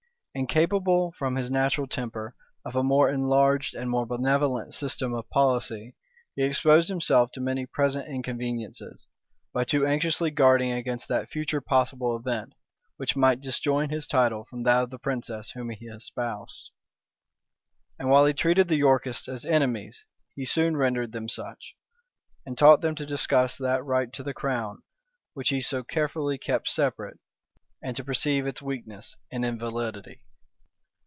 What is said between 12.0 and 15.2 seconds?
event, which might disjoin his title from that of the